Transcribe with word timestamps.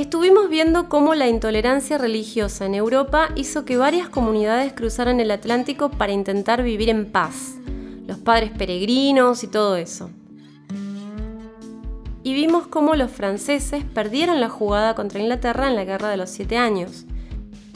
Estuvimos 0.00 0.48
viendo 0.48 0.88
cómo 0.88 1.14
la 1.14 1.28
intolerancia 1.28 1.98
religiosa 1.98 2.64
en 2.64 2.74
Europa 2.74 3.28
hizo 3.36 3.66
que 3.66 3.76
varias 3.76 4.08
comunidades 4.08 4.72
cruzaran 4.72 5.20
el 5.20 5.30
Atlántico 5.30 5.90
para 5.90 6.10
intentar 6.10 6.62
vivir 6.62 6.88
en 6.88 7.04
paz, 7.04 7.56
los 8.06 8.16
padres 8.16 8.50
peregrinos 8.50 9.44
y 9.44 9.46
todo 9.46 9.76
eso. 9.76 10.08
Y 12.22 12.32
vimos 12.32 12.66
cómo 12.66 12.94
los 12.96 13.10
franceses 13.10 13.84
perdieron 13.84 14.40
la 14.40 14.48
jugada 14.48 14.94
contra 14.94 15.20
Inglaterra 15.20 15.68
en 15.68 15.76
la 15.76 15.84
Guerra 15.84 16.08
de 16.08 16.16
los 16.16 16.30
Siete 16.30 16.56
Años, 16.56 17.04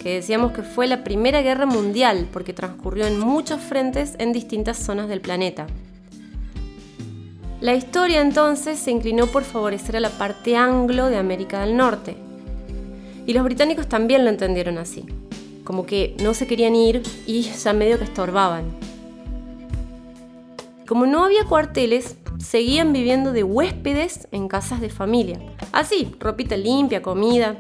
que 0.03 0.15
decíamos 0.15 0.53
que 0.53 0.63
fue 0.63 0.87
la 0.87 1.05
primera 1.05 1.43
guerra 1.43 1.67
mundial 1.67 2.27
porque 2.33 2.55
transcurrió 2.55 3.07
en 3.07 3.21
muchos 3.21 3.61
frentes 3.61 4.15
en 4.19 4.33
distintas 4.33 4.79
zonas 4.79 5.11
del 5.11 5.21
planeta. 5.21 5.67
La 7.65 7.73
historia 7.75 8.21
entonces 8.21 8.79
se 8.79 8.91
inclinó 8.91 9.29
por 9.29 9.43
favorecer 9.43 9.97
a 9.97 10.01
la 10.01 10.11
parte 10.11 10.55
anglo 10.55 11.09
de 11.09 11.17
América 11.17 11.61
del 11.61 11.79
Norte. 11.79 12.15
Y 13.25 13.33
los 13.33 13.43
británicos 13.43 13.89
también 13.89 14.23
lo 14.23 14.29
entendieron 14.29 14.77
así, 14.77 15.07
como 15.65 15.87
que 15.87 16.15
no 16.23 16.35
se 16.35 16.47
querían 16.47 16.77
ir 16.77 17.03
y 17.27 17.41
ya 17.41 17.73
medio 17.73 17.97
que 17.97 18.05
estorbaban. 18.05 18.67
Como 20.87 21.07
no 21.07 21.25
había 21.25 21.47
cuarteles, 21.47 22.19
seguían 22.39 22.93
viviendo 22.93 23.33
de 23.33 23.45
huéspedes 23.45 24.29
en 24.31 24.47
casas 24.47 24.83
de 24.83 24.91
familia. 24.91 25.41
Así, 25.73 26.15
ropita 26.21 26.59
limpia, 26.59 27.01
comida, 27.01 27.57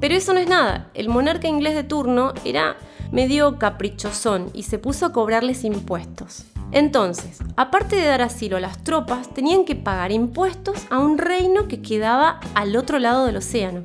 pero 0.00 0.14
eso 0.14 0.32
no 0.32 0.40
es 0.40 0.48
nada. 0.48 0.90
El 0.94 1.10
monarca 1.10 1.46
inglés 1.46 1.74
de 1.74 1.84
turno 1.84 2.32
era 2.46 2.78
medio 3.12 3.58
caprichosón 3.58 4.48
y 4.54 4.62
se 4.62 4.78
puso 4.78 5.04
a 5.04 5.12
cobrarles 5.12 5.62
impuestos. 5.64 6.46
Entonces, 6.72 7.38
aparte 7.56 7.96
de 7.96 8.06
dar 8.06 8.22
asilo 8.22 8.56
a 8.56 8.60
las 8.60 8.82
tropas, 8.82 9.32
tenían 9.32 9.64
que 9.64 9.76
pagar 9.76 10.12
impuestos 10.12 10.86
a 10.90 10.98
un 10.98 11.18
reino 11.18 11.68
que 11.68 11.80
quedaba 11.80 12.40
al 12.54 12.76
otro 12.76 12.98
lado 12.98 13.26
del 13.26 13.36
océano. 13.36 13.84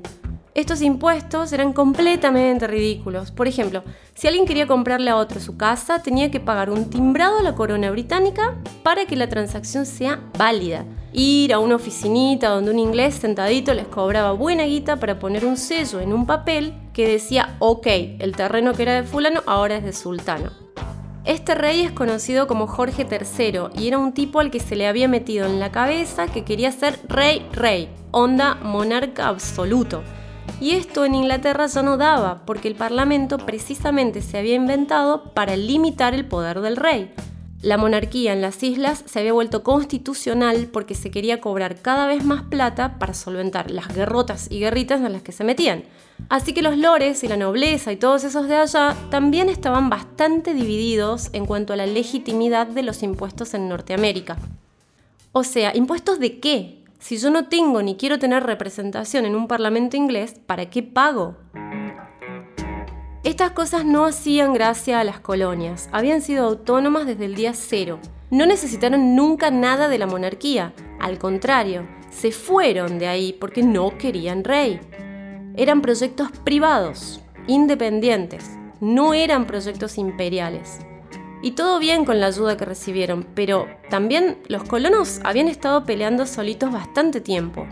Estos 0.53 0.81
impuestos 0.81 1.53
eran 1.53 1.71
completamente 1.71 2.67
ridículos. 2.67 3.31
Por 3.31 3.47
ejemplo, 3.47 3.83
si 4.15 4.27
alguien 4.27 4.45
quería 4.45 4.67
comprarle 4.67 5.09
a 5.09 5.15
otro 5.15 5.39
su 5.39 5.55
casa, 5.55 6.03
tenía 6.03 6.29
que 6.29 6.41
pagar 6.41 6.69
un 6.69 6.89
timbrado 6.89 7.39
a 7.39 7.43
la 7.43 7.55
corona 7.55 7.89
británica 7.89 8.57
para 8.83 9.05
que 9.05 9.15
la 9.15 9.29
transacción 9.29 9.85
sea 9.85 10.19
válida. 10.37 10.83
Ir 11.13 11.53
a 11.53 11.59
una 11.59 11.75
oficinita 11.75 12.49
donde 12.49 12.71
un 12.71 12.79
inglés 12.79 13.15
sentadito 13.15 13.73
les 13.73 13.87
cobraba 13.87 14.33
buena 14.33 14.65
guita 14.65 14.97
para 14.97 15.19
poner 15.19 15.45
un 15.45 15.55
sello 15.55 16.01
en 16.01 16.11
un 16.11 16.25
papel 16.25 16.73
que 16.91 17.07
decía, 17.07 17.55
ok, 17.59 17.87
el 18.19 18.35
terreno 18.35 18.73
que 18.73 18.81
era 18.81 18.95
de 18.95 19.03
fulano 19.03 19.43
ahora 19.45 19.77
es 19.77 19.85
de 19.85 19.93
sultano. 19.93 20.70
Este 21.25 21.53
rey 21.53 21.81
es 21.81 21.91
conocido 21.91 22.47
como 22.47 22.65
Jorge 22.65 23.05
III 23.09 23.79
y 23.79 23.87
era 23.87 23.97
un 23.99 24.11
tipo 24.13 24.39
al 24.39 24.49
que 24.49 24.59
se 24.59 24.75
le 24.75 24.87
había 24.87 25.07
metido 25.07 25.45
en 25.45 25.59
la 25.59 25.71
cabeza 25.71 26.27
que 26.27 26.43
quería 26.43 26.71
ser 26.71 26.99
rey 27.07 27.45
rey, 27.51 27.89
onda 28.11 28.55
monarca 28.55 29.27
absoluto 29.27 30.01
y 30.61 30.71
esto 30.71 31.05
en 31.05 31.15
Inglaterra 31.15 31.65
ya 31.65 31.81
no 31.81 31.97
daba, 31.97 32.43
porque 32.45 32.67
el 32.67 32.75
Parlamento 32.75 33.39
precisamente 33.39 34.21
se 34.21 34.37
había 34.37 34.55
inventado 34.55 35.33
para 35.33 35.55
limitar 35.55 36.13
el 36.13 36.27
poder 36.27 36.61
del 36.61 36.75
rey. 36.75 37.11
La 37.61 37.77
monarquía 37.77 38.33
en 38.33 38.41
las 38.41 38.63
islas 38.63 39.03
se 39.05 39.19
había 39.19 39.33
vuelto 39.33 39.61
constitucional 39.61 40.67
porque 40.73 40.95
se 40.95 41.11
quería 41.11 41.39
cobrar 41.39 41.75
cada 41.79 42.07
vez 42.07 42.25
más 42.25 42.41
plata 42.41 42.97
para 42.97 43.13
solventar 43.13 43.69
las 43.69 43.93
guerrotas 43.93 44.47
y 44.49 44.59
guerritas 44.59 45.01
en 45.01 45.13
las 45.13 45.21
que 45.21 45.31
se 45.31 45.43
metían. 45.43 45.83
Así 46.27 46.53
que 46.53 46.63
los 46.63 46.75
lores 46.75 47.23
y 47.23 47.27
la 47.27 47.37
nobleza 47.37 47.91
y 47.91 47.97
todos 47.97 48.23
esos 48.23 48.47
de 48.47 48.55
allá 48.55 48.95
también 49.11 49.47
estaban 49.47 49.91
bastante 49.91 50.55
divididos 50.55 51.29
en 51.33 51.45
cuanto 51.45 51.73
a 51.73 51.75
la 51.75 51.85
legitimidad 51.85 52.65
de 52.65 52.81
los 52.81 53.03
impuestos 53.03 53.53
en 53.53 53.69
Norteamérica. 53.69 54.37
O 55.31 55.43
sea, 55.43 55.75
¿impuestos 55.75 56.19
de 56.19 56.39
qué? 56.39 56.83
Si 56.97 57.17
yo 57.17 57.29
no 57.29 57.47
tengo 57.47 57.83
ni 57.83 57.95
quiero 57.95 58.17
tener 58.17 58.43
representación 58.43 59.25
en 59.25 59.35
un 59.35 59.47
parlamento 59.47 59.97
inglés, 59.97 60.35
¿para 60.47 60.69
qué 60.71 60.81
pago? 60.81 61.35
Estas 63.23 63.51
cosas 63.51 63.85
no 63.85 64.05
hacían 64.05 64.51
gracia 64.51 64.99
a 64.99 65.03
las 65.03 65.19
colonias, 65.19 65.89
habían 65.91 66.23
sido 66.23 66.43
autónomas 66.43 67.05
desde 67.05 67.25
el 67.25 67.35
día 67.35 67.53
cero. 67.53 67.99
No 68.31 68.47
necesitaron 68.47 69.15
nunca 69.15 69.51
nada 69.51 69.89
de 69.89 69.99
la 69.99 70.07
monarquía, 70.07 70.73
al 70.99 71.19
contrario, 71.19 71.87
se 72.09 72.31
fueron 72.31 72.97
de 72.97 73.07
ahí 73.07 73.33
porque 73.33 73.61
no 73.61 73.95
querían 73.99 74.43
rey. 74.43 74.79
Eran 75.55 75.83
proyectos 75.83 76.31
privados, 76.43 77.21
independientes, 77.45 78.57
no 78.79 79.13
eran 79.13 79.45
proyectos 79.45 79.99
imperiales. 79.99 80.79
Y 81.43 81.51
todo 81.51 81.77
bien 81.77 82.05
con 82.05 82.19
la 82.19 82.27
ayuda 82.27 82.57
que 82.57 82.65
recibieron, 82.65 83.27
pero 83.35 83.67
también 83.91 84.39
los 84.47 84.63
colonos 84.63 85.19
habían 85.23 85.47
estado 85.47 85.85
peleando 85.85 86.25
solitos 86.25 86.71
bastante 86.71 87.21
tiempo. 87.21 87.67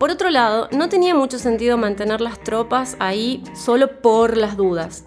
Por 0.00 0.10
otro 0.10 0.30
lado, 0.30 0.70
no 0.72 0.88
tenía 0.88 1.14
mucho 1.14 1.38
sentido 1.38 1.76
mantener 1.76 2.22
las 2.22 2.42
tropas 2.42 2.96
ahí 3.00 3.44
solo 3.52 4.00
por 4.00 4.34
las 4.34 4.56
dudas, 4.56 5.04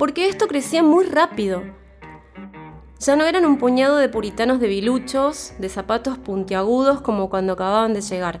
porque 0.00 0.28
esto 0.28 0.48
crecía 0.48 0.82
muy 0.82 1.04
rápido. 1.04 1.62
Ya 2.98 3.14
no 3.14 3.24
eran 3.24 3.46
un 3.46 3.56
puñado 3.56 3.98
de 3.98 4.08
puritanos 4.08 4.58
debiluchos, 4.58 5.52
de 5.60 5.68
zapatos 5.68 6.18
puntiagudos 6.18 7.02
como 7.02 7.30
cuando 7.30 7.52
acababan 7.52 7.94
de 7.94 8.00
llegar. 8.00 8.40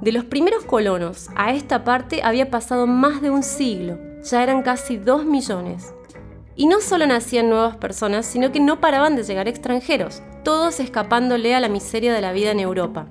De 0.00 0.12
los 0.12 0.22
primeros 0.22 0.62
colonos 0.62 1.28
a 1.34 1.52
esta 1.52 1.82
parte 1.82 2.22
había 2.22 2.48
pasado 2.48 2.86
más 2.86 3.20
de 3.20 3.30
un 3.30 3.42
siglo, 3.42 3.98
ya 4.22 4.44
eran 4.44 4.62
casi 4.62 4.96
dos 4.96 5.24
millones. 5.24 5.92
Y 6.54 6.66
no 6.66 6.80
solo 6.80 7.04
nacían 7.04 7.48
nuevas 7.48 7.76
personas, 7.78 8.26
sino 8.26 8.52
que 8.52 8.60
no 8.60 8.78
paraban 8.78 9.16
de 9.16 9.24
llegar 9.24 9.48
extranjeros, 9.48 10.22
todos 10.44 10.78
escapándole 10.78 11.56
a 11.56 11.60
la 11.60 11.68
miseria 11.68 12.14
de 12.14 12.20
la 12.20 12.30
vida 12.30 12.52
en 12.52 12.60
Europa. 12.60 13.08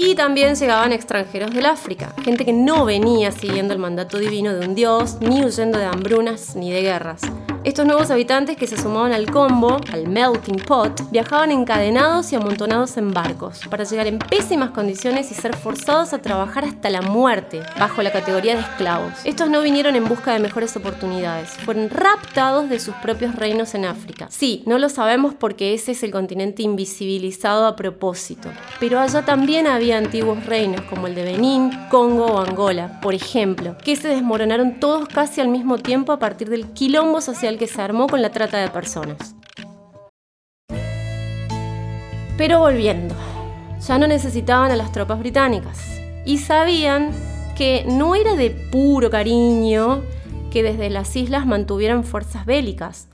Y 0.00 0.14
también 0.14 0.54
llegaban 0.54 0.92
extranjeros 0.92 1.50
del 1.52 1.66
África, 1.66 2.14
gente 2.22 2.44
que 2.44 2.52
no 2.52 2.84
venía 2.84 3.32
siguiendo 3.32 3.74
el 3.74 3.80
mandato 3.80 4.20
divino 4.20 4.54
de 4.54 4.64
un 4.64 4.76
dios, 4.76 5.18
ni 5.20 5.44
huyendo 5.44 5.76
de 5.76 5.86
hambrunas 5.86 6.54
ni 6.54 6.70
de 6.70 6.82
guerras, 6.82 7.22
estos 7.68 7.84
nuevos 7.84 8.10
habitantes 8.10 8.56
que 8.56 8.66
se 8.66 8.78
sumaban 8.78 9.12
al 9.12 9.30
combo, 9.30 9.76
al 9.92 10.08
melting 10.08 10.56
pot, 10.56 11.02
viajaban 11.10 11.50
encadenados 11.50 12.32
y 12.32 12.36
amontonados 12.36 12.96
en 12.96 13.12
barcos, 13.12 13.60
para 13.68 13.84
llegar 13.84 14.06
en 14.06 14.18
pésimas 14.18 14.70
condiciones 14.70 15.30
y 15.30 15.34
ser 15.34 15.54
forzados 15.54 16.14
a 16.14 16.22
trabajar 16.22 16.64
hasta 16.64 16.88
la 16.88 17.02
muerte, 17.02 17.60
bajo 17.78 18.02
la 18.02 18.10
categoría 18.10 18.54
de 18.54 18.62
esclavos. 18.62 19.12
Estos 19.24 19.50
no 19.50 19.60
vinieron 19.60 19.96
en 19.96 20.08
busca 20.08 20.32
de 20.32 20.38
mejores 20.38 20.74
oportunidades, 20.78 21.50
fueron 21.50 21.90
raptados 21.90 22.70
de 22.70 22.80
sus 22.80 22.94
propios 22.96 23.34
reinos 23.34 23.74
en 23.74 23.84
África. 23.84 24.28
Sí, 24.30 24.62
no 24.64 24.78
lo 24.78 24.88
sabemos 24.88 25.34
porque 25.34 25.74
ese 25.74 25.92
es 25.92 26.02
el 26.02 26.10
continente 26.10 26.62
invisibilizado 26.62 27.66
a 27.66 27.76
propósito, 27.76 28.48
pero 28.80 28.98
allá 28.98 29.26
también 29.26 29.66
había 29.66 29.98
antiguos 29.98 30.46
reinos 30.46 30.80
como 30.88 31.06
el 31.06 31.14
de 31.14 31.24
Benín, 31.24 31.70
Congo 31.90 32.24
o 32.28 32.38
Angola, 32.38 32.98
por 33.02 33.12
ejemplo, 33.12 33.76
que 33.84 33.94
se 33.94 34.08
desmoronaron 34.08 34.80
todos 34.80 35.06
casi 35.06 35.42
al 35.42 35.48
mismo 35.48 35.76
tiempo 35.76 36.12
a 36.12 36.18
partir 36.18 36.48
del 36.48 36.70
quilombo 36.70 37.20
social 37.20 37.57
que 37.58 37.66
se 37.66 37.82
armó 37.82 38.06
con 38.06 38.22
la 38.22 38.30
trata 38.30 38.58
de 38.58 38.68
personas. 38.68 39.34
Pero 42.36 42.60
volviendo, 42.60 43.14
ya 43.80 43.98
no 43.98 44.06
necesitaban 44.06 44.70
a 44.70 44.76
las 44.76 44.92
tropas 44.92 45.18
británicas 45.18 46.00
y 46.24 46.38
sabían 46.38 47.10
que 47.56 47.84
no 47.86 48.14
era 48.14 48.36
de 48.36 48.50
puro 48.50 49.10
cariño 49.10 50.02
que 50.52 50.62
desde 50.62 50.88
las 50.90 51.14
islas 51.16 51.46
mantuvieran 51.46 52.04
fuerzas 52.04 52.46
bélicas. 52.46 53.08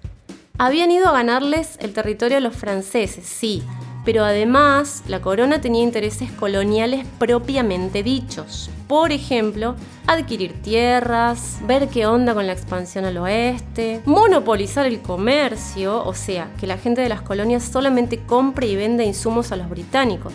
Habían 0.59 0.91
ido 0.91 1.09
a 1.09 1.13
ganarles 1.13 1.79
el 1.81 1.93
territorio 1.93 2.37
a 2.37 2.41
los 2.41 2.55
franceses, 2.55 3.27
sí, 3.27 3.63
pero 4.05 4.25
además 4.25 5.03
la 5.09 5.21
corona 5.21 5.61
tenía 5.61 5.83
intereses 5.83 6.31
coloniales 6.33 7.07
propiamente 7.19 8.03
dichos. 8.03 8.71
Por 8.87 9.13
ejemplo, 9.13 9.77
adquirir 10.07 10.61
tierras, 10.63 11.59
ver 11.67 11.89
qué 11.89 12.07
onda 12.07 12.35
con 12.35 12.47
la 12.47 12.53
expansión 12.53 13.05
al 13.07 13.17
oeste, 13.17 14.03
monopolizar 14.05 14.87
el 14.87 15.01
comercio, 15.01 16.05
o 16.05 16.15
sea, 16.15 16.51
que 16.61 16.67
la 16.67 16.77
gente 16.77 17.01
de 17.01 17.09
las 17.09 17.23
colonias 17.23 17.65
solamente 17.65 18.23
compre 18.25 18.67
y 18.67 18.77
venda 18.77 19.05
insumos 19.05 19.53
a 19.53 19.57
los 19.57 19.71
británicos. 19.71 20.35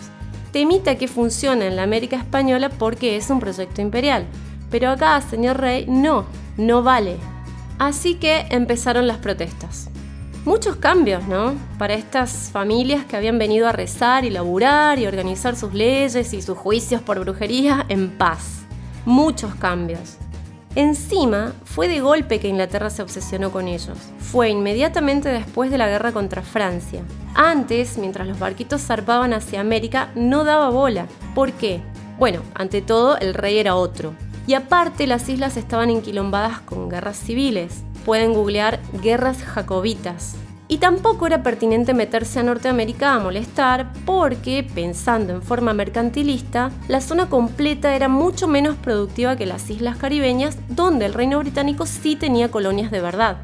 Temita 0.52 0.96
que 0.96 1.06
funciona 1.06 1.66
en 1.66 1.76
la 1.76 1.84
América 1.84 2.16
Española 2.16 2.70
porque 2.70 3.16
es 3.16 3.30
un 3.30 3.38
proyecto 3.38 3.80
imperial, 3.80 4.26
pero 4.68 4.90
acá, 4.90 5.20
señor 5.20 5.60
rey, 5.60 5.86
no, 5.86 6.26
no 6.56 6.82
vale. 6.82 7.16
Así 7.78 8.16
que 8.16 8.46
empezaron 8.50 9.06
las 9.06 9.18
protestas 9.18 9.89
muchos 10.44 10.76
cambios, 10.76 11.26
¿no? 11.26 11.54
Para 11.78 11.94
estas 11.94 12.50
familias 12.52 13.04
que 13.04 13.16
habían 13.16 13.38
venido 13.38 13.68
a 13.68 13.72
rezar 13.72 14.24
y 14.24 14.30
laburar 14.30 14.98
y 14.98 15.06
organizar 15.06 15.56
sus 15.56 15.74
leyes 15.74 16.32
y 16.32 16.42
sus 16.42 16.56
juicios 16.56 17.02
por 17.02 17.20
brujería 17.20 17.84
en 17.88 18.10
paz. 18.10 18.62
Muchos 19.04 19.54
cambios. 19.54 20.16
Encima, 20.76 21.52
fue 21.64 21.88
de 21.88 22.00
golpe 22.00 22.38
que 22.38 22.48
Inglaterra 22.48 22.90
se 22.90 23.02
obsesionó 23.02 23.50
con 23.50 23.66
ellos. 23.66 23.98
Fue 24.18 24.50
inmediatamente 24.50 25.28
después 25.28 25.70
de 25.70 25.78
la 25.78 25.88
guerra 25.88 26.12
contra 26.12 26.42
Francia. 26.42 27.02
Antes, 27.34 27.98
mientras 27.98 28.28
los 28.28 28.38
barquitos 28.38 28.82
zarpaban 28.82 29.32
hacia 29.32 29.60
América, 29.60 30.10
no 30.14 30.44
daba 30.44 30.70
bola. 30.70 31.06
¿Por 31.34 31.52
qué? 31.52 31.80
Bueno, 32.18 32.42
ante 32.54 32.82
todo, 32.82 33.18
el 33.18 33.34
rey 33.34 33.58
era 33.58 33.74
otro. 33.74 34.14
Y 34.46 34.54
aparte, 34.54 35.08
las 35.08 35.28
islas 35.28 35.56
estaban 35.56 35.90
enquilombadas 35.90 36.60
con 36.60 36.88
guerras 36.88 37.16
civiles 37.18 37.82
pueden 38.04 38.34
googlear 38.34 38.80
guerras 39.02 39.42
jacobitas. 39.42 40.36
Y 40.68 40.78
tampoco 40.78 41.26
era 41.26 41.42
pertinente 41.42 41.94
meterse 41.94 42.38
a 42.38 42.42
Norteamérica 42.44 43.14
a 43.14 43.18
molestar 43.18 43.92
porque, 44.04 44.64
pensando 44.72 45.32
en 45.32 45.42
forma 45.42 45.72
mercantilista, 45.72 46.70
la 46.86 47.00
zona 47.00 47.28
completa 47.28 47.96
era 47.96 48.08
mucho 48.08 48.46
menos 48.46 48.76
productiva 48.76 49.34
que 49.34 49.46
las 49.46 49.68
islas 49.68 49.96
caribeñas, 49.96 50.56
donde 50.68 51.06
el 51.06 51.14
reino 51.14 51.40
británico 51.40 51.86
sí 51.86 52.14
tenía 52.14 52.52
colonias 52.52 52.92
de 52.92 53.00
verdad. 53.00 53.38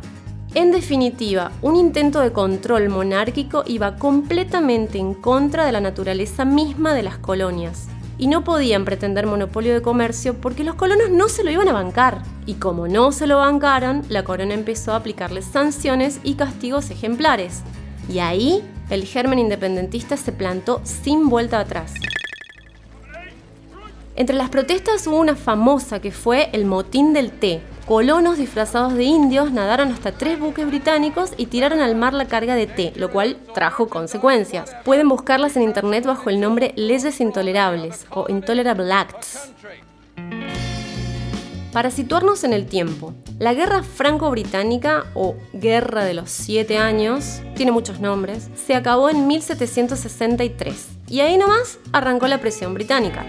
En 0.55 0.71
definitiva, 0.71 1.51
un 1.63 1.75
intento 1.75 2.21
de 2.21 2.33
control 2.33 2.89
monárquico 2.89 3.65
iba 3.67 3.97
completamente 3.97 4.99
en 4.99 5.13
contra 5.13 5.67
de 5.67 5.73
la 5.73 5.81
naturaleza 5.81 6.45
misma 6.45 6.95
de 6.95 7.03
las 7.03 7.19
colonias 7.19 7.89
y 8.19 8.27
no 8.29 8.45
podían 8.45 8.85
pretender 8.85 9.27
monopolio 9.27 9.75
de 9.75 9.83
comercio 9.83 10.41
porque 10.41 10.65
los 10.65 10.75
colonos 10.75 11.11
no 11.11 11.29
se 11.29 11.45
lo 11.45 11.51
iban 11.51 11.69
a 11.69 11.73
bancar. 11.73 12.23
Y 12.47 12.55
como 12.55 12.89
no 12.89 13.13
se 13.13 13.27
lo 13.27 13.39
bancaron, 13.39 14.03
la 14.09 14.25
corona 14.25 14.55
empezó 14.55 14.93
a 14.93 14.97
aplicarles 14.97 15.45
sanciones 15.45 16.21
y 16.23 16.35
castigos 16.35 16.91
ejemplares. 16.91 17.63
Y 18.09 18.21
ahí 18.21 18.63
el 18.91 19.05
germen 19.05 19.39
independentista 19.39 20.17
se 20.17 20.33
plantó 20.33 20.81
sin 20.85 21.29
vuelta 21.29 21.61
atrás. 21.61 21.93
Entre 24.15 24.35
las 24.35 24.49
protestas 24.49 25.07
hubo 25.07 25.19
una 25.19 25.37
famosa 25.37 26.01
que 26.01 26.11
fue 26.11 26.49
el 26.53 26.65
motín 26.65 27.13
del 27.13 27.31
té, 27.33 27.61
colonos 27.87 28.37
disfrazados 28.37 28.95
de 28.95 29.05
indios 29.05 29.53
nadaron 29.53 29.93
hasta 29.93 30.13
tres 30.13 30.39
buques 30.39 30.67
británicos 30.67 31.33
y 31.37 31.47
tiraron 31.47 31.81
al 31.81 31.95
mar 31.95 32.13
la 32.13 32.27
carga 32.27 32.57
de 32.57 32.67
té, 32.67 32.93
lo 32.97 33.11
cual 33.11 33.37
trajo 33.55 33.89
consecuencias. 33.89 34.75
Pueden 34.85 35.09
buscarlas 35.09 35.57
en 35.57 35.63
internet 35.63 36.05
bajo 36.05 36.29
el 36.29 36.41
nombre 36.41 36.73
Leyes 36.77 37.21
Intolerables 37.21 38.07
o 38.11 38.27
Intolerable 38.29 38.93
Acts. 38.93 39.53
Para 41.73 41.91
situarnos 41.91 42.43
en 42.43 42.55
el 42.55 42.67
tiempo, 42.67 43.13
la 43.39 43.53
Guerra 43.53 43.83
Franco-Británica 43.83 45.05
o 45.15 45.37
Guerra 45.53 46.05
de 46.05 46.15
los 46.15 46.31
Siete 46.31 46.79
Años, 46.79 47.43
tiene 47.55 47.71
muchos 47.71 48.01
nombres, 48.01 48.49
se 48.55 48.75
acabó 48.75 49.11
en 49.11 49.27
1763 49.27 50.89
y 51.09 51.21
ahí 51.21 51.37
nomás 51.37 51.79
arrancó 51.93 52.27
la 52.29 52.39
presión 52.39 52.73
británica. 52.73 53.27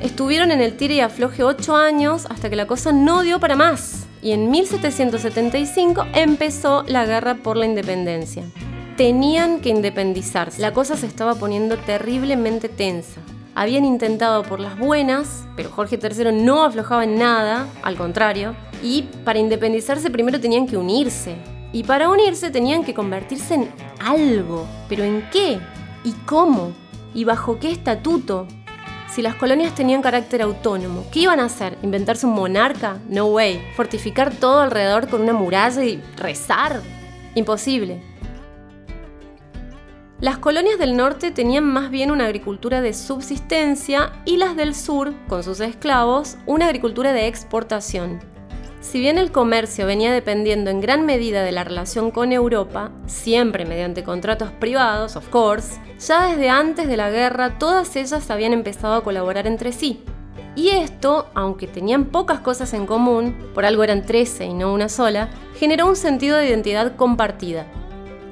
Estuvieron 0.00 0.50
en 0.50 0.62
el 0.62 0.78
tire 0.78 0.94
y 0.94 1.00
afloje 1.00 1.44
ocho 1.44 1.76
años 1.76 2.26
hasta 2.30 2.48
que 2.48 2.56
la 2.56 2.66
cosa 2.66 2.90
no 2.90 3.20
dio 3.20 3.38
para 3.38 3.54
más. 3.54 3.99
Y 4.22 4.32
en 4.32 4.50
1775 4.50 6.06
empezó 6.14 6.84
la 6.86 7.06
guerra 7.06 7.36
por 7.36 7.56
la 7.56 7.66
independencia. 7.66 8.44
Tenían 8.96 9.60
que 9.60 9.70
independizarse. 9.70 10.60
La 10.60 10.72
cosa 10.72 10.96
se 10.96 11.06
estaba 11.06 11.34
poniendo 11.34 11.78
terriblemente 11.78 12.68
tensa. 12.68 13.20
Habían 13.54 13.84
intentado 13.84 14.42
por 14.42 14.60
las 14.60 14.78
buenas, 14.78 15.46
pero 15.56 15.70
Jorge 15.70 15.98
III 16.00 16.32
no 16.32 16.64
aflojaba 16.64 17.04
en 17.04 17.18
nada, 17.18 17.66
al 17.82 17.96
contrario. 17.96 18.54
Y 18.82 19.02
para 19.24 19.38
independizarse 19.38 20.10
primero 20.10 20.38
tenían 20.38 20.66
que 20.66 20.76
unirse. 20.76 21.36
Y 21.72 21.84
para 21.84 22.08
unirse 22.08 22.50
tenían 22.50 22.84
que 22.84 22.94
convertirse 22.94 23.54
en 23.54 23.70
algo. 24.00 24.66
¿Pero 24.88 25.04
en 25.04 25.28
qué? 25.30 25.58
¿Y 26.04 26.12
cómo? 26.26 26.72
¿Y 27.14 27.24
bajo 27.24 27.58
qué 27.58 27.70
estatuto? 27.70 28.46
Si 29.12 29.22
las 29.22 29.34
colonias 29.34 29.74
tenían 29.74 30.02
carácter 30.02 30.40
autónomo, 30.40 31.04
¿qué 31.10 31.20
iban 31.20 31.40
a 31.40 31.46
hacer? 31.46 31.76
¿Inventarse 31.82 32.26
un 32.26 32.32
monarca? 32.32 32.98
No 33.08 33.26
way. 33.26 33.60
¿Fortificar 33.74 34.32
todo 34.32 34.60
alrededor 34.60 35.08
con 35.08 35.22
una 35.22 35.32
muralla 35.32 35.82
y 35.84 36.00
rezar? 36.16 36.80
Imposible. 37.34 38.00
Las 40.20 40.38
colonias 40.38 40.78
del 40.78 40.96
norte 40.96 41.32
tenían 41.32 41.64
más 41.64 41.90
bien 41.90 42.12
una 42.12 42.26
agricultura 42.26 42.82
de 42.82 42.92
subsistencia 42.92 44.12
y 44.24 44.36
las 44.36 44.54
del 44.54 44.76
sur, 44.76 45.12
con 45.26 45.42
sus 45.42 45.58
esclavos, 45.58 46.36
una 46.46 46.66
agricultura 46.66 47.12
de 47.12 47.26
exportación. 47.26 48.20
Si 48.80 48.98
bien 48.98 49.18
el 49.18 49.30
comercio 49.30 49.84
venía 49.84 50.10
dependiendo 50.10 50.70
en 50.70 50.80
gran 50.80 51.04
medida 51.04 51.42
de 51.42 51.52
la 51.52 51.64
relación 51.64 52.10
con 52.10 52.32
Europa, 52.32 52.90
siempre 53.06 53.66
mediante 53.66 54.04
contratos 54.04 54.50
privados, 54.52 55.16
of 55.16 55.28
course, 55.28 55.78
ya 55.98 56.28
desde 56.28 56.48
antes 56.48 56.88
de 56.88 56.96
la 56.96 57.10
guerra 57.10 57.58
todas 57.58 57.94
ellas 57.96 58.30
habían 58.30 58.54
empezado 58.54 58.94
a 58.94 59.04
colaborar 59.04 59.46
entre 59.46 59.72
sí. 59.72 60.02
Y 60.56 60.70
esto, 60.70 61.28
aunque 61.34 61.66
tenían 61.66 62.06
pocas 62.06 62.40
cosas 62.40 62.72
en 62.72 62.86
común, 62.86 63.36
por 63.54 63.66
algo 63.66 63.84
eran 63.84 64.04
13 64.04 64.46
y 64.46 64.54
no 64.54 64.72
una 64.72 64.88
sola, 64.88 65.28
generó 65.56 65.86
un 65.86 65.94
sentido 65.94 66.38
de 66.38 66.48
identidad 66.48 66.96
compartida. 66.96 67.66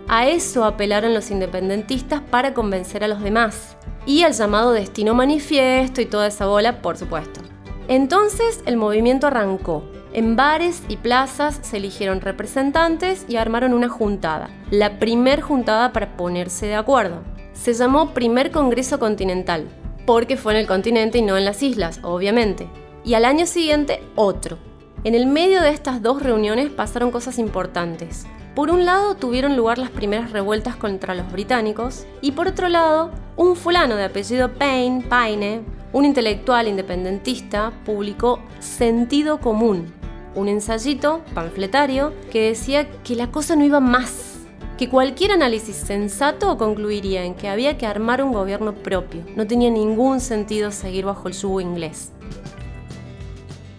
A 0.09 0.27
eso 0.27 0.65
apelaron 0.65 1.13
los 1.13 1.31
independentistas 1.31 2.23
para 2.23 2.55
convencer 2.55 3.05
a 3.05 3.09
los 3.09 3.23
demás. 3.23 3.77
Y 4.07 4.23
al 4.23 4.33
llamado 4.33 4.73
destino 4.73 5.13
manifiesto 5.13 6.01
y 6.01 6.07
toda 6.07 6.29
esa 6.29 6.47
bola, 6.47 6.81
por 6.81 6.97
supuesto. 6.97 7.43
Entonces 7.89 8.63
el 8.65 8.79
movimiento 8.79 9.27
arrancó, 9.27 9.85
en 10.19 10.35
bares 10.35 10.83
y 10.89 10.97
plazas 10.97 11.61
se 11.63 11.77
eligieron 11.77 12.21
representantes 12.21 13.25
y 13.29 13.37
armaron 13.37 13.73
una 13.73 13.89
juntada, 13.89 14.51
la 14.73 14.99
primer 14.99 15.41
juntada 15.41 15.93
para 15.93 16.17
ponerse 16.17 16.67
de 16.67 16.75
acuerdo. 16.75 17.23
Se 17.53 17.73
llamó 17.73 18.15
Primer 18.15 18.51
Congreso 18.51 18.99
Continental, 18.99 19.69
porque 20.07 20.37
fue 20.37 20.55
en 20.55 20.59
el 20.59 20.67
continente 20.67 21.19
y 21.19 21.23
no 21.23 21.37
en 21.37 21.45
las 21.45 21.63
islas, 21.63 22.01
obviamente. 22.03 22.69
Y 23.05 23.15
al 23.15 23.25
año 23.25 23.47
siguiente 23.47 24.03
otro. 24.17 24.59
En 25.05 25.15
el 25.15 25.27
medio 25.27 25.63
de 25.63 25.71
estas 25.71 26.03
dos 26.03 26.21
reuniones 26.21 26.69
pasaron 26.69 27.13
cosas 27.13 27.39
importantes. 27.39 28.27
Por 28.57 28.71
un 28.71 28.85
lado 28.85 29.15
tuvieron 29.15 29.57
lugar 29.57 29.79
las 29.79 29.91
primeras 29.91 30.33
revueltas 30.33 30.75
contra 30.75 31.15
los 31.15 31.31
británicos 31.31 32.07
y 32.21 32.33
por 32.33 32.49
otro 32.49 32.69
lado, 32.69 33.13
un 33.37 33.55
fulano 33.55 33.95
de 33.95 34.07
apellido 34.07 34.53
Payne, 34.55 35.05
Paine, 35.09 35.61
un 35.93 36.05
intelectual 36.05 36.67
independentista, 36.67 37.73
publicó 37.85 38.41
Sentido 38.59 39.41
Común, 39.41 39.95
un 40.39 40.49
ensayito 40.49 41.23
panfletario 41.35 42.13
que 42.31 42.49
decía 42.49 42.89
que 43.03 43.17
la 43.17 43.31
cosa 43.31 43.57
no 43.57 43.65
iba 43.65 43.81
más, 43.81 44.47
que 44.79 44.89
cualquier 44.89 45.33
análisis 45.33 45.75
sensato 45.75 46.57
concluiría 46.57 47.25
en 47.25 47.35
que 47.35 47.49
había 47.49 47.77
que 47.77 47.87
armar 47.87 48.23
un 48.23 48.33
gobierno 48.33 48.75
propio, 48.75 49.25
no 49.35 49.47
tenía 49.47 49.71
ningún 49.71 50.21
sentido 50.21 50.71
seguir 50.71 51.05
bajo 51.05 51.27
el 51.29 51.35
yugo 51.35 51.61
inglés. 51.61 52.13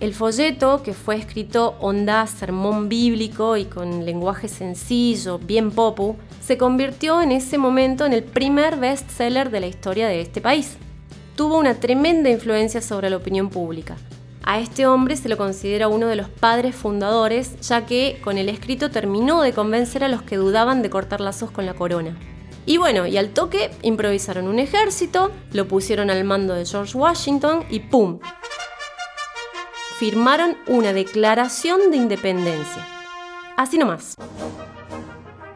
El 0.01 0.13
folleto, 0.13 0.81
que 0.83 0.93
fue 0.93 1.17
escrito 1.17 1.75
onda 1.79 2.25
sermón 2.27 2.87
bíblico 2.87 3.57
y 3.57 3.65
con 3.65 4.05
lenguaje 4.05 4.47
sencillo, 4.47 5.39
bien 5.39 5.71
popu, 5.71 6.15
se 6.41 6.57
convirtió 6.57 7.21
en 7.21 7.33
ese 7.33 7.57
momento 7.57 8.05
en 8.05 8.13
el 8.13 8.23
primer 8.23 8.77
bestseller 8.77 9.51
de 9.51 9.59
la 9.59 9.67
historia 9.67 10.07
de 10.07 10.21
este 10.21 10.39
país. 10.39 10.77
Tuvo 11.35 11.57
una 11.57 11.75
tremenda 11.75 12.29
influencia 12.29 12.81
sobre 12.81 13.09
la 13.09 13.17
opinión 13.17 13.49
pública. 13.49 13.97
A 14.49 14.57
este 14.57 14.87
hombre 14.87 15.15
se 15.15 15.29
lo 15.29 15.37
considera 15.37 15.89
uno 15.89 16.07
de 16.07 16.15
los 16.15 16.27
padres 16.27 16.75
fundadores, 16.75 17.59
ya 17.59 17.85
que 17.85 18.19
con 18.23 18.39
el 18.39 18.49
escrito 18.49 18.89
terminó 18.89 19.43
de 19.43 19.53
convencer 19.53 20.03
a 20.03 20.07
los 20.07 20.23
que 20.23 20.37
dudaban 20.37 20.81
de 20.81 20.89
cortar 20.89 21.21
lazos 21.21 21.51
con 21.51 21.67
la 21.67 21.75
corona. 21.75 22.17
Y 22.65 22.77
bueno, 22.77 23.05
y 23.05 23.15
al 23.17 23.29
toque 23.29 23.69
improvisaron 23.83 24.47
un 24.47 24.57
ejército, 24.57 25.31
lo 25.53 25.67
pusieron 25.67 26.09
al 26.09 26.23
mando 26.23 26.55
de 26.55 26.65
George 26.65 26.97
Washington 26.97 27.63
y 27.69 27.81
¡pum! 27.81 28.17
Firmaron 29.99 30.57
una 30.65 30.93
declaración 30.93 31.91
de 31.91 31.97
independencia. 31.97 32.87
Así 33.55 33.77
nomás. 33.77 34.15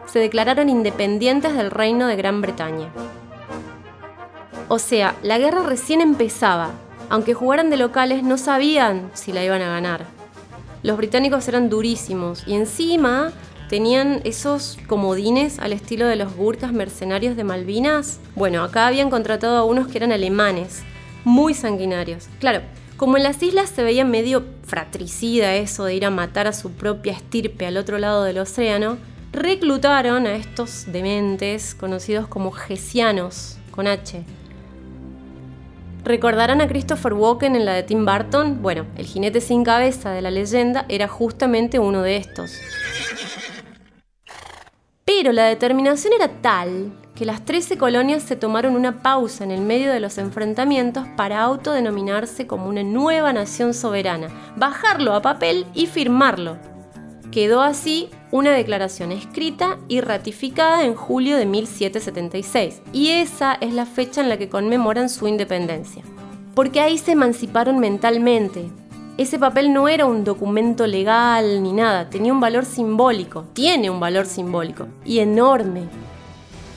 Se 0.05 0.19
declararon 0.19 0.69
independientes 0.69 1.55
del 1.55 1.71
reino 1.71 2.05
de 2.05 2.15
Gran 2.15 2.41
Bretaña. 2.41 2.93
O 4.67 4.77
sea, 4.77 5.15
la 5.23 5.39
guerra 5.39 5.63
recién 5.63 5.99
empezaba 5.99 6.73
aunque 7.13 7.35
jugaran 7.35 7.69
de 7.69 7.77
locales, 7.77 8.23
no 8.23 8.39
sabían 8.39 9.11
si 9.13 9.33
la 9.33 9.43
iban 9.43 9.61
a 9.61 9.69
ganar. 9.69 10.07
Los 10.81 10.97
británicos 10.97 11.47
eran 11.47 11.69
durísimos 11.69 12.41
y 12.47 12.55
encima 12.55 13.31
tenían 13.69 14.21
esos 14.23 14.79
comodines 14.87 15.59
al 15.59 15.73
estilo 15.73 16.07
de 16.07 16.15
los 16.15 16.35
gurkas 16.35 16.73
mercenarios 16.73 17.35
de 17.35 17.43
Malvinas. 17.43 18.19
Bueno, 18.33 18.63
acá 18.63 18.87
habían 18.87 19.11
contratado 19.11 19.57
a 19.57 19.63
unos 19.63 19.89
que 19.89 19.99
eran 19.99 20.11
alemanes, 20.11 20.81
muy 21.23 21.53
sanguinarios. 21.53 22.29
Claro, 22.39 22.61
como 22.97 23.17
en 23.17 23.21
las 23.21 23.43
islas 23.43 23.69
se 23.69 23.83
veía 23.83 24.05
medio 24.05 24.43
fratricida 24.63 25.53
eso 25.53 25.85
de 25.85 25.93
ir 25.93 26.05
a 26.07 26.09
matar 26.09 26.47
a 26.47 26.51
su 26.51 26.71
propia 26.71 27.13
estirpe 27.13 27.67
al 27.67 27.77
otro 27.77 27.99
lado 27.99 28.23
del 28.23 28.39
océano, 28.39 28.97
reclutaron 29.31 30.25
a 30.25 30.33
estos 30.35 30.85
dementes 30.87 31.75
conocidos 31.75 32.27
como 32.27 32.49
gesianos, 32.49 33.59
con 33.69 33.85
H, 33.85 34.23
¿Recordarán 36.03 36.59
a 36.59 36.67
Christopher 36.67 37.13
Walken 37.13 37.55
en 37.55 37.63
la 37.63 37.73
de 37.73 37.83
Tim 37.83 38.05
Burton? 38.05 38.61
Bueno, 38.61 38.85
el 38.97 39.05
jinete 39.05 39.39
sin 39.39 39.63
cabeza 39.63 40.11
de 40.11 40.21
la 40.21 40.31
leyenda 40.31 40.85
era 40.89 41.07
justamente 41.07 41.79
uno 41.79 42.01
de 42.01 42.17
estos. 42.17 42.59
Pero 45.05 45.31
la 45.31 45.45
determinación 45.45 46.11
era 46.11 46.27
tal 46.41 46.91
que 47.15 47.25
las 47.25 47.45
13 47.45 47.77
colonias 47.77 48.23
se 48.23 48.35
tomaron 48.35 48.75
una 48.75 49.01
pausa 49.01 49.45
en 49.45 49.51
el 49.51 49.61
medio 49.61 49.93
de 49.93 50.01
los 50.01 50.17
enfrentamientos 50.17 51.07
para 51.15 51.41
autodenominarse 51.41 52.47
como 52.47 52.67
una 52.67 52.83
nueva 52.83 53.31
nación 53.31 53.73
soberana, 53.73 54.27
bajarlo 54.57 55.13
a 55.13 55.21
papel 55.21 55.65
y 55.73 55.87
firmarlo. 55.87 56.57
Quedó 57.31 57.61
así 57.61 58.09
una 58.33 58.49
declaración 58.49 59.11
escrita 59.11 59.77
y 59.87 60.01
ratificada 60.01 60.85
en 60.85 60.95
julio 60.95 61.37
de 61.37 61.45
1776, 61.45 62.81
y 62.91 63.09
esa 63.09 63.53
es 63.53 63.75
la 63.75 63.85
fecha 63.85 64.21
en 64.21 64.29
la 64.29 64.37
que 64.37 64.49
conmemoran 64.49 65.07
su 65.07 65.27
independencia. 65.27 66.01
Porque 66.55 66.81
ahí 66.81 66.97
se 66.97 67.11
emanciparon 67.11 67.77
mentalmente, 67.79 68.71
Ese 69.15 69.37
papel 69.37 69.71
no 69.71 69.87
era 69.87 70.07
un 70.07 70.23
documento 70.23 70.87
legal 70.87 71.61
ni 71.61 71.71
nada, 71.73 72.09
tenía 72.09 72.33
un 72.33 72.39
valor 72.39 72.65
simbólico, 72.65 73.45
tiene 73.53 73.91
un 73.91 73.99
valor 73.99 74.25
simbólico. 74.25 74.87
Y 75.05 75.19
enorme. 75.19 75.83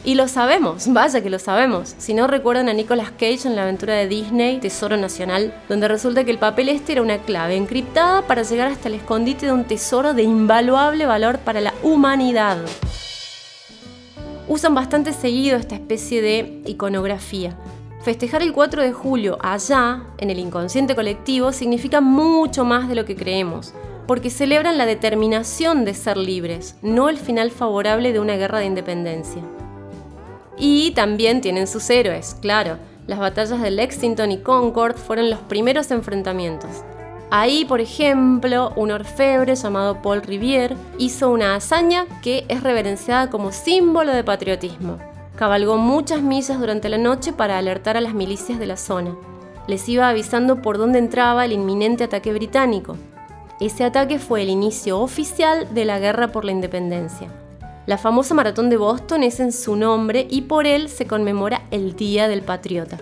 Y 0.06 0.14
lo 0.14 0.28
sabemos, 0.28 0.86
vaya 0.92 1.20
que 1.20 1.30
lo 1.30 1.40
sabemos. 1.40 1.96
Si 1.98 2.14
no 2.14 2.28
recuerdan 2.28 2.68
a 2.68 2.72
Nicolas 2.72 3.10
Cage 3.10 3.48
en 3.48 3.56
la 3.56 3.64
aventura 3.64 3.94
de 3.94 4.06
Disney, 4.06 4.60
Tesoro 4.60 4.96
Nacional, 4.96 5.52
donde 5.68 5.88
resulta 5.88 6.22
que 6.22 6.30
el 6.30 6.38
papel 6.38 6.68
este 6.68 6.92
era 6.92 7.02
una 7.02 7.18
clave 7.18 7.56
encriptada 7.56 8.22
para 8.22 8.44
llegar 8.44 8.68
hasta 8.68 8.88
el 8.88 8.94
escondite 8.94 9.46
de 9.46 9.52
un 9.52 9.64
tesoro 9.64 10.14
de 10.14 10.22
invaluable 10.22 11.06
valor 11.06 11.40
para 11.40 11.60
la 11.60 11.74
humanidad. 11.82 12.58
Usan 14.46 14.76
bastante 14.76 15.12
seguido 15.12 15.58
esta 15.58 15.74
especie 15.74 16.22
de 16.22 16.62
iconografía. 16.66 17.58
Festejar 18.04 18.42
el 18.42 18.52
4 18.52 18.82
de 18.82 18.92
julio 18.92 19.38
allá, 19.40 20.04
en 20.18 20.30
el 20.30 20.38
inconsciente 20.38 20.94
colectivo, 20.94 21.50
significa 21.50 22.00
mucho 22.00 22.64
más 22.64 22.88
de 22.88 22.94
lo 22.94 23.04
que 23.04 23.16
creemos, 23.16 23.74
porque 24.06 24.30
celebran 24.30 24.78
la 24.78 24.86
determinación 24.86 25.84
de 25.84 25.94
ser 25.94 26.16
libres, 26.16 26.76
no 26.80 27.08
el 27.08 27.18
final 27.18 27.50
favorable 27.50 28.12
de 28.12 28.20
una 28.20 28.36
guerra 28.36 28.60
de 28.60 28.66
independencia. 28.66 29.42
Y 30.58 30.92
también 30.92 31.40
tienen 31.40 31.66
sus 31.66 31.88
héroes, 31.90 32.36
claro. 32.40 32.78
Las 33.06 33.18
batallas 33.18 33.60
de 33.60 33.70
Lexington 33.70 34.32
y 34.32 34.38
Concord 34.38 34.96
fueron 34.96 35.30
los 35.30 35.38
primeros 35.40 35.90
enfrentamientos. 35.90 36.70
Ahí, 37.30 37.64
por 37.64 37.80
ejemplo, 37.80 38.72
un 38.76 38.92
orfebre 38.92 39.54
llamado 39.56 40.00
Paul 40.00 40.22
Rivière 40.22 40.76
hizo 40.98 41.30
una 41.30 41.56
hazaña 41.56 42.06
que 42.22 42.44
es 42.48 42.62
reverenciada 42.62 43.30
como 43.30 43.52
símbolo 43.52 44.12
de 44.12 44.22
patriotismo. 44.22 44.98
Cabalgó 45.34 45.76
muchas 45.76 46.22
millas 46.22 46.58
durante 46.58 46.88
la 46.88 46.98
noche 46.98 47.32
para 47.32 47.58
alertar 47.58 47.96
a 47.96 48.00
las 48.00 48.14
milicias 48.14 48.58
de 48.58 48.66
la 48.66 48.76
zona. 48.76 49.14
Les 49.66 49.88
iba 49.88 50.08
avisando 50.08 50.62
por 50.62 50.78
dónde 50.78 51.00
entraba 51.00 51.44
el 51.44 51.52
inminente 51.52 52.04
ataque 52.04 52.32
británico. 52.32 52.96
Ese 53.60 53.84
ataque 53.84 54.18
fue 54.18 54.42
el 54.42 54.48
inicio 54.48 55.00
oficial 55.00 55.74
de 55.74 55.84
la 55.84 55.98
guerra 55.98 56.28
por 56.28 56.44
la 56.44 56.52
independencia. 56.52 57.28
La 57.86 57.98
famosa 57.98 58.34
maratón 58.34 58.68
de 58.68 58.76
Boston 58.76 59.22
es 59.22 59.38
en 59.38 59.52
su 59.52 59.76
nombre 59.76 60.26
y 60.28 60.42
por 60.42 60.66
él 60.66 60.88
se 60.88 61.06
conmemora 61.06 61.62
el 61.70 61.94
Día 61.94 62.26
del 62.26 62.42
Patriota. 62.42 62.98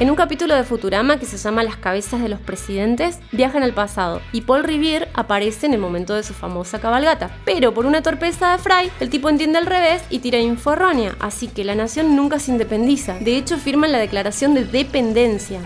En 0.00 0.08
un 0.08 0.16
capítulo 0.16 0.54
de 0.54 0.64
Futurama 0.64 1.18
que 1.18 1.26
se 1.26 1.36
llama 1.36 1.62
Las 1.62 1.76
cabezas 1.76 2.22
de 2.22 2.30
los 2.30 2.40
presidentes, 2.40 3.18
viajan 3.30 3.62
al 3.62 3.74
pasado 3.74 4.22
y 4.32 4.42
Paul 4.42 4.64
Revere 4.64 5.08
aparece 5.12 5.66
en 5.66 5.74
el 5.74 5.80
momento 5.80 6.14
de 6.14 6.22
su 6.22 6.32
famosa 6.32 6.80
cabalgata. 6.80 7.30
Pero 7.44 7.74
por 7.74 7.84
una 7.84 8.00
torpeza 8.00 8.52
de 8.52 8.58
Fry, 8.58 8.90
el 9.00 9.10
tipo 9.10 9.28
entiende 9.28 9.58
al 9.58 9.66
revés 9.66 10.02
y 10.08 10.20
tira 10.20 10.38
info 10.38 10.72
errónea, 10.72 11.16
así 11.20 11.48
que 11.48 11.64
la 11.64 11.74
nación 11.74 12.16
nunca 12.16 12.38
se 12.38 12.52
independiza. 12.52 13.18
De 13.18 13.36
hecho, 13.36 13.58
firman 13.58 13.92
la 13.92 13.98
declaración 13.98 14.54
de 14.54 14.64
dependencia. 14.64 15.60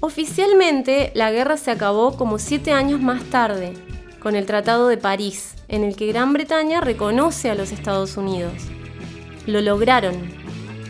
Oficialmente, 0.00 1.10
la 1.14 1.30
guerra 1.30 1.56
se 1.56 1.72
acabó 1.72 2.16
como 2.16 2.38
siete 2.38 2.70
años 2.72 3.00
más 3.00 3.24
tarde, 3.24 3.74
con 4.26 4.34
el 4.34 4.44
Tratado 4.44 4.88
de 4.88 4.96
París, 4.96 5.54
en 5.68 5.84
el 5.84 5.94
que 5.94 6.08
Gran 6.08 6.32
Bretaña 6.32 6.80
reconoce 6.80 7.48
a 7.48 7.54
los 7.54 7.70
Estados 7.70 8.16
Unidos. 8.16 8.54
Lo 9.46 9.60
lograron, 9.60 10.16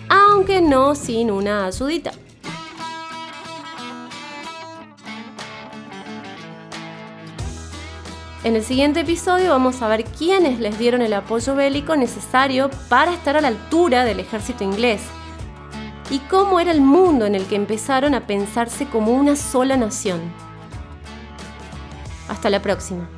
aunque 0.09 0.63
no 0.63 0.95
sin 0.95 1.31
una 1.31 1.67
ayudita. 1.67 2.13
En 8.43 8.57
el 8.57 8.65
siguiente 8.65 9.01
episodio 9.01 9.51
vamos 9.51 9.83
a 9.83 9.89
ver 9.89 10.05
quiénes 10.05 10.59
les 10.59 10.79
dieron 10.79 11.03
el 11.03 11.13
apoyo 11.13 11.55
bélico 11.55 11.95
necesario 11.95 12.71
para 12.89 13.13
estar 13.13 13.37
a 13.37 13.43
la 13.43 13.49
altura 13.49 14.07
del 14.07 14.19
ejército 14.21 14.65
inglés 14.65 15.03
y 16.09 16.21
cómo 16.21 16.59
era 16.59 16.73
el 16.73 16.81
mundo 16.81 17.27
en 17.27 17.35
el 17.35 17.45
que 17.45 17.57
empezaron 17.57 18.15
a 18.15 18.27
pensarse 18.27 18.87
como 18.87 19.13
una 19.13 19.37
sola 19.37 19.77
nación. 19.77 20.23
Hasta 22.31 22.49
la 22.49 22.63
próxima. 22.63 23.11